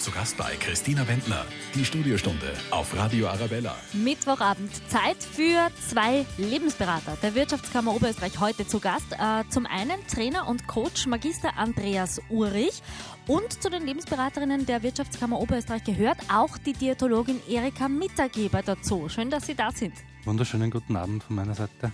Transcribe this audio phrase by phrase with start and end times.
[0.00, 3.76] Zu Gast bei Christina Wendner, die Studiostunde auf Radio Arabella.
[3.92, 9.12] Mittwochabend, Zeit für zwei Lebensberater der Wirtschaftskammer Oberösterreich heute zu Gast.
[9.12, 12.82] Äh, zum einen Trainer und Coach Magister Andreas Urich
[13.26, 19.10] und zu den Lebensberaterinnen der Wirtschaftskammer Oberösterreich gehört auch die Diätologin Erika Mittergeber dazu.
[19.10, 19.92] Schön, dass Sie da sind.
[20.24, 21.92] Wunderschönen guten Abend von meiner Seite.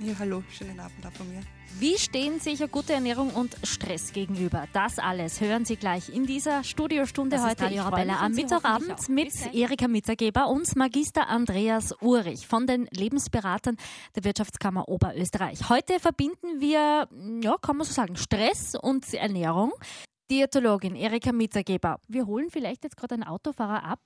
[0.00, 1.40] Ja, hallo, schönen Abend auch von mir.
[1.78, 4.66] Wie stehen sich eine gute Ernährung und Stress gegenüber?
[4.72, 9.32] Das alles hören Sie gleich in dieser Studiostunde Das heute Arabella am Mittwochabend mit.
[9.54, 13.76] Erika Mittergeber und Magister Andreas Urich von den Lebensberatern
[14.16, 15.68] der Wirtschaftskammer Oberösterreich.
[15.68, 17.08] Heute verbinden wir,
[17.42, 19.72] ja, kann man so sagen, Stress und Ernährung.
[20.28, 22.00] Diätologin Erika Mittergeber.
[22.08, 24.00] Wir holen vielleicht jetzt gerade einen Autofahrer ab,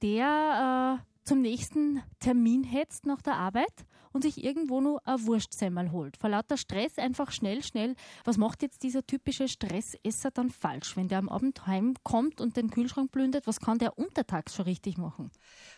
[0.00, 3.84] der äh, zum nächsten Termin hetzt nach der Arbeit
[4.16, 6.16] und sich irgendwo nur ein Wurstsemmel holt.
[6.16, 7.94] Vor lauter Stress einfach schnell, schnell.
[8.24, 12.70] Was macht jetzt dieser typische Stressesser dann falsch, wenn der am Abend heimkommt und den
[12.70, 13.46] Kühlschrank plündert?
[13.46, 15.30] Was kann der untertags schon richtig machen?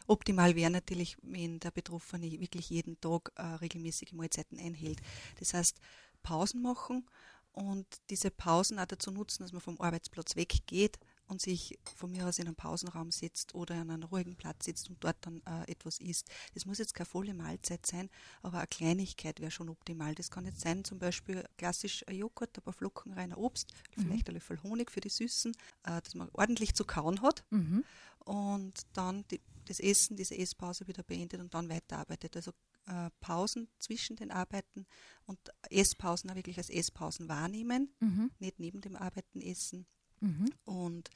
[0.07, 5.01] Optimal wäre natürlich, wenn der Betroffene wirklich jeden Tag äh, regelmäßige Mahlzeiten einhält.
[5.41, 5.81] Das heißt,
[6.23, 7.07] Pausen machen
[7.51, 10.97] und diese Pausen auch dazu nutzen, dass man vom Arbeitsplatz weggeht
[11.29, 14.89] und sich von mir aus in einen Pausenraum setzt oder an einen ruhigen Platz sitzt
[14.91, 16.29] und dort dann äh, etwas isst.
[16.55, 18.11] Das muss jetzt keine volle Mahlzeit sein,
[18.43, 20.15] aber eine Kleinigkeit wäre schon optimal.
[20.15, 24.35] Das kann jetzt sein, zum Beispiel klassisch Joghurt, ein paar Flocken reiner Obst, vielleicht ein
[24.35, 25.53] Löffel Honig für die Süßen,
[25.85, 27.85] äh, dass man ordentlich zu kauen hat Mhm.
[28.25, 32.37] und dann die, das Essen, diese Esspause wieder beendet und dann weiterarbeitet.
[32.37, 32.53] Also
[32.87, 34.87] äh, Pausen zwischen den Arbeiten
[35.27, 38.31] und Esspausen auch wirklich als Esspausen wahrnehmen, Mhm.
[38.39, 39.87] nicht neben dem Arbeiten essen.
[40.21, 40.51] Mhm.
[40.65, 41.11] Und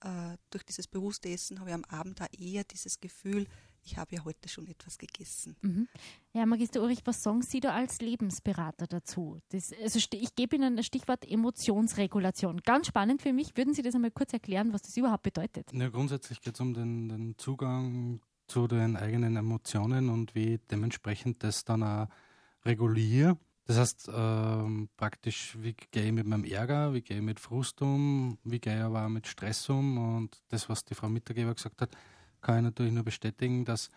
[0.00, 3.46] äh, durch dieses bewusste Essen habe ich am Abend auch eher dieses Gefühl,
[3.84, 5.56] ich habe ja heute schon etwas gegessen.
[5.62, 5.88] Mhm.
[6.32, 9.40] Ja, Magister Ulrich, was sagen Sie da als Lebensberater dazu?
[9.50, 12.60] Das, also ich gebe Ihnen das Stichwort Emotionsregulation.
[12.64, 13.56] Ganz spannend für mich.
[13.56, 15.72] Würden Sie das einmal kurz erklären, was das überhaupt bedeutet?
[15.72, 20.60] Ja, grundsätzlich geht es um den, den Zugang zu den eigenen Emotionen und wie ich
[20.70, 22.08] dementsprechend das dann auch
[22.64, 23.36] reguliere.
[23.64, 27.80] Das heißt, ähm, praktisch, wie gehe ich mit meinem Ärger, wie gehe ich mit Frust
[27.80, 30.16] um, wie gehe ich aber auch mit Stress um.
[30.16, 31.90] Und das, was die Frau Mittergeber gesagt hat,
[32.40, 33.88] kann ich natürlich nur bestätigen, dass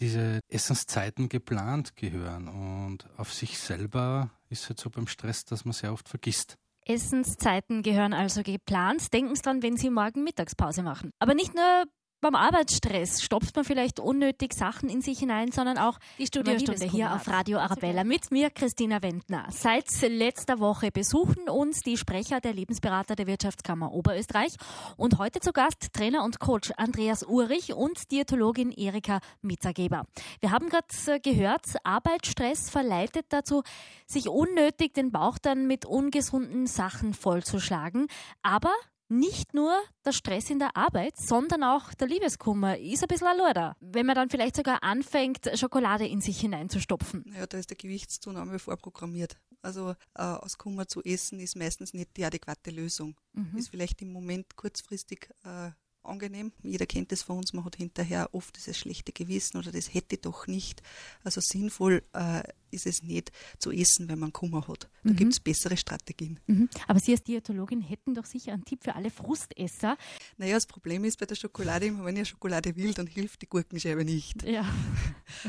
[0.00, 2.48] diese Essenszeiten geplant gehören.
[2.48, 6.58] Und auf sich selber ist halt so beim Stress, dass man sehr oft vergisst.
[6.84, 9.12] Essenszeiten gehören also geplant.
[9.14, 11.12] Denken Sie dran, wenn Sie morgen Mittagspause machen.
[11.18, 11.84] Aber nicht nur
[12.20, 17.14] beim Arbeitsstress stopft man vielleicht unnötig Sachen in sich hinein, sondern auch die Studiostunde hier
[17.14, 19.46] auf Radio Arabella mit mir, Christina Wendner.
[19.50, 24.54] Seit letzter Woche besuchen uns die Sprecher der Lebensberater der Wirtschaftskammer Oberösterreich
[24.96, 30.04] und heute zu Gast Trainer und Coach Andreas Urich und Diätologin Erika Mittergeber.
[30.40, 33.62] Wir haben gerade gehört, Arbeitsstress verleitet dazu,
[34.06, 38.06] sich unnötig den Bauch dann mit ungesunden Sachen vollzuschlagen.
[38.42, 38.72] Aber
[39.08, 39.72] nicht nur
[40.04, 43.76] der Stress in der Arbeit, sondern auch der Liebeskummer ist ein bisschen ein.
[43.80, 47.24] Wenn man dann vielleicht sogar anfängt, Schokolade in sich hineinzustopfen.
[47.26, 49.36] Naja, da ist der Gewichtszunahme vorprogrammiert.
[49.62, 53.16] Also äh, aus Kummer zu essen ist meistens nicht die adäquate Lösung.
[53.56, 55.70] Ist vielleicht im Moment kurzfristig äh,
[56.06, 56.52] angenehm.
[56.62, 60.16] Jeder kennt es von uns, man hat hinterher oft dieses schlechte Gewissen oder das hätte
[60.18, 60.82] doch nicht.
[61.22, 64.88] Also sinnvoll äh, ist es nicht zu essen, wenn man Kummer hat.
[65.04, 65.16] Da Mhm.
[65.16, 66.40] gibt's bessere Strategien.
[66.46, 66.68] Mhm.
[66.88, 69.96] Aber Sie als Diätologin hätten doch sicher einen Tipp für alle Frustesser.
[70.36, 73.48] Naja, das Problem ist bei der Schokolade, immer wenn ich Schokolade will, dann hilft die
[73.48, 74.42] Gurkenscheibe nicht.
[74.42, 74.66] Ja.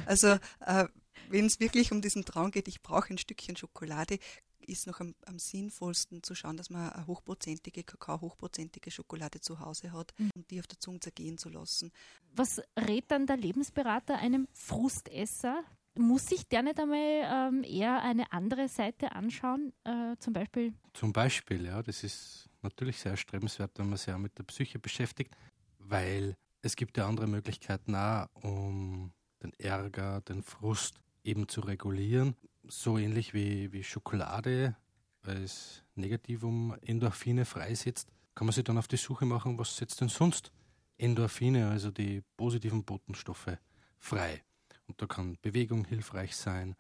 [0.06, 0.86] Also äh,
[1.30, 4.20] wenn es wirklich um diesen Traum geht, ich brauche ein Stückchen Schokolade,
[4.66, 9.60] ist noch am, am sinnvollsten zu schauen, dass man eine hochprozentige Kakao, hochprozentige Schokolade zu
[9.60, 11.92] Hause hat und die auf der Zunge zergehen zu lassen.
[12.34, 15.64] Was rät dann der Lebensberater einem Frustesser?
[15.98, 19.72] Muss sich der nicht einmal ähm, eher eine andere Seite anschauen?
[19.86, 24.18] Äh, zum Beispiel Zum Beispiel, ja, das ist natürlich sehr erstrebenswert, wenn man sich auch
[24.18, 25.36] mit der Psyche beschäftigt,
[25.80, 32.36] weil es gibt ja andere Möglichkeiten auch, um den Ärger, den Frust eben zu regulieren.
[32.68, 34.76] So ähnlich wie, wie Schokolade,
[35.24, 39.78] weil es negativ um Endorphine freisetzt, kann man sich dann auf die Suche machen, was
[39.78, 40.52] setzt denn sonst
[40.98, 43.58] Endorphine, also die positiven Botenstoffe,
[43.98, 44.44] frei.
[44.88, 46.76] Und da kann Bewegung hilfreich sein,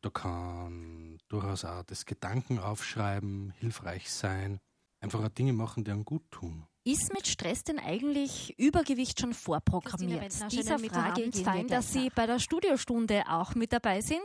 [0.00, 4.60] da kann durchaus auch das Gedankenaufschreiben hilfreich sein.
[5.00, 6.66] Einfach auch Dinge machen, die einem gut tun.
[6.86, 10.20] Ist mit Stress denn eigentlich Übergewicht schon vorprogrammiert?
[10.20, 14.20] Wendner, Dieser Frage gehen wir dass Sie bei der Studiostunde auch mit dabei sind.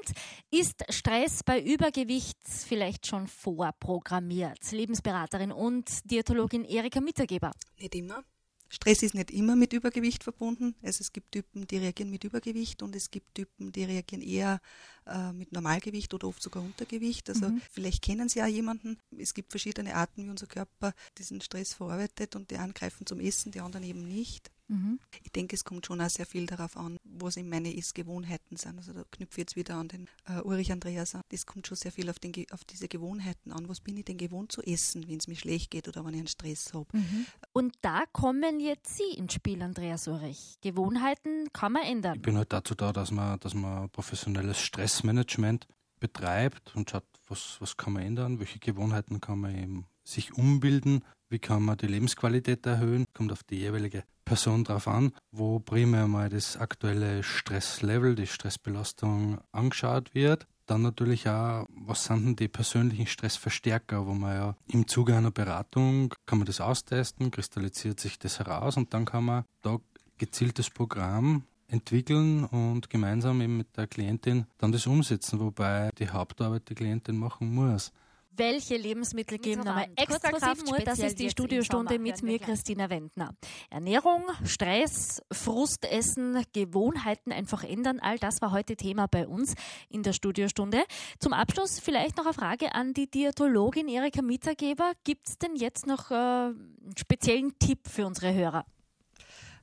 [0.52, 4.74] Ist Stress bei Übergewicht vielleicht schon vorprogrammiert?
[4.74, 7.52] Lebensberaterin und Diätologin Erika Mittergeber.
[7.78, 8.24] Nicht immer.
[8.70, 10.76] Stress ist nicht immer mit Übergewicht verbunden.
[10.84, 14.62] Also es gibt Typen, die reagieren mit Übergewicht und es gibt Typen, die reagieren eher
[15.08, 17.30] äh, mit Normalgewicht oder oft sogar Untergewicht.
[17.30, 17.62] Also mhm.
[17.72, 19.00] vielleicht kennen Sie auch jemanden.
[19.18, 23.20] Es gibt verschiedene Arten, wie unser Körper diesen Stress verarbeitet und die einen greifen zum
[23.20, 24.52] Essen, die anderen eben nicht.
[24.70, 25.00] Mhm.
[25.24, 28.78] Ich denke, es kommt schon auch sehr viel darauf an, was in meine Essgewohnheiten sind.
[28.78, 31.22] Also da knüpfe ich jetzt wieder an den äh, Ulrich Andreas an.
[31.30, 33.68] Das kommt schon sehr viel auf, den, auf diese Gewohnheiten an.
[33.68, 36.20] Was bin ich denn gewohnt zu essen, wenn es mir schlecht geht oder wenn ich
[36.20, 36.86] einen Stress habe?
[36.94, 37.26] Mhm.
[37.52, 40.58] Und da kommen jetzt Sie ins Spiel, Andreas Ulrich.
[40.62, 42.16] Gewohnheiten kann man ändern.
[42.16, 45.68] Ich bin halt dazu da, dass man, dass man professionelles Stressmanagement
[46.00, 51.04] betreibt und schaut, was, was kann man ändern, welche Gewohnheiten kann man eben sich umbilden,
[51.30, 56.08] wie kann man die Lebensqualität erhöhen, kommt auf die jeweilige Person drauf an, wo primär
[56.08, 60.46] mal das aktuelle Stresslevel, die Stressbelastung angeschaut wird.
[60.68, 65.32] Dann natürlich auch, was sind denn die persönlichen Stressverstärker, wo man ja im Zuge einer
[65.32, 69.80] Beratung kann man das austesten, kristallisiert sich das heraus und dann kann man da
[70.20, 76.70] gezieltes Programm entwickeln und gemeinsam eben mit der Klientin dann das umsetzen, wobei die Hauptarbeit
[76.70, 77.92] die Klientin machen muss
[78.32, 80.66] welche Lebensmittel geben nochmal extra Kraft?
[80.66, 83.36] Nur, das ist die Studiostunde mit mir, Christina Wendner.
[83.70, 89.56] Ernährung, Stress, Frustessen, Gewohnheiten einfach ändern, all das war heute Thema bei uns
[89.90, 90.84] in der Studiostunde.
[91.20, 94.94] Zum Abschluss vielleicht noch eine Frage an die Diätologin Erika Mittergeber.
[95.04, 98.66] Gibt es denn jetzt noch äh, einen speziellen Tipp für unsere Hörer?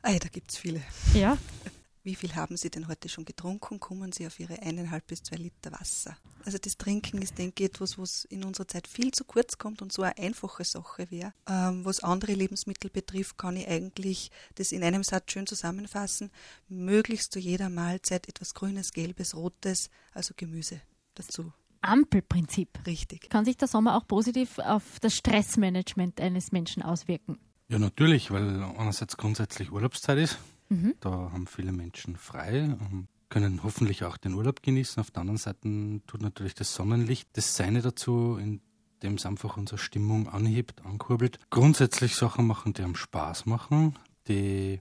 [0.03, 0.83] Ei, da gibt es viele.
[1.15, 1.37] Ja.
[2.07, 3.81] wie viel haben Sie denn heute schon getrunken?
[3.81, 6.17] Kommen Sie auf Ihre eineinhalb bis zwei Liter Wasser.
[6.45, 9.83] Also das Trinken ist, denke ich, etwas, was in unserer Zeit viel zu kurz kommt
[9.83, 11.35] und so eine einfache Sache wäre.
[11.49, 16.31] Ähm, was andere Lebensmittel betrifft, kann ich eigentlich das in einem Satz schön zusammenfassen.
[16.69, 20.81] Möglichst zu jeder Mahlzeit etwas Grünes, Gelbes, Rotes, also Gemüse
[21.17, 21.53] dazu.
[21.81, 22.87] Ampelprinzip.
[22.87, 23.29] Richtig.
[23.31, 27.41] Kann sich der Sommer auch positiv auf das Stressmanagement eines Menschen auswirken?
[27.69, 30.39] Ja, natürlich, weil einerseits grundsätzlich Urlaubszeit ist
[30.69, 30.95] Mhm.
[31.01, 35.01] Da haben viele Menschen frei und können hoffentlich auch den Urlaub genießen.
[35.01, 39.79] Auf der anderen Seite tut natürlich das Sonnenlicht das Seine dazu, indem es einfach unsere
[39.79, 41.39] Stimmung anhebt, ankurbelt.
[41.51, 43.97] Grundsätzlich Sachen machen, die am Spaß machen,
[44.29, 44.81] die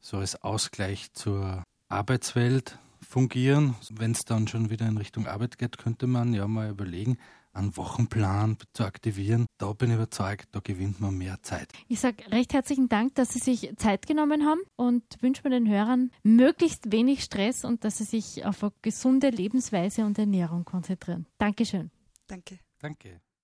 [0.00, 3.76] so als Ausgleich zur Arbeitswelt fungieren.
[3.90, 7.18] Wenn es dann schon wieder in Richtung Arbeit geht, könnte man ja mal überlegen,
[7.54, 9.46] einen Wochenplan zu aktivieren.
[9.58, 11.72] Da bin ich überzeugt, da gewinnt man mehr Zeit.
[11.88, 15.68] Ich sage recht herzlichen Dank, dass Sie sich Zeit genommen haben und wünsche mir den
[15.68, 21.26] Hörern möglichst wenig Stress und dass Sie sich auf eine gesunde Lebensweise und Ernährung konzentrieren.
[21.38, 21.90] Dankeschön.
[22.26, 22.58] Danke.
[22.78, 23.20] Danke.